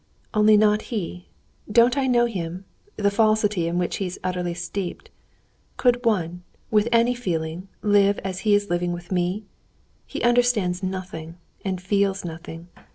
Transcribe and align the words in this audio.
"Only 0.33 0.57
not 0.57 0.81
he. 0.89 1.27
Don't 1.71 1.95
I 1.95 2.07
know 2.07 2.25
him, 2.25 2.65
the 2.97 3.11
falsity 3.11 3.67
in 3.67 3.77
which 3.77 3.97
he's 3.97 4.17
utterly 4.23 4.55
steeped?... 4.55 5.11
Could 5.77 6.03
one, 6.03 6.41
with 6.71 6.89
any 6.91 7.13
feeling, 7.13 7.67
live 7.83 8.17
as 8.23 8.39
he 8.39 8.55
is 8.55 8.71
living 8.71 8.93
with 8.93 9.11
me? 9.11 9.45
He 10.07 10.23
understands 10.23 10.81
nothing, 10.81 11.37
and 11.63 11.79
feels 11.79 12.25
nothing. 12.25 12.69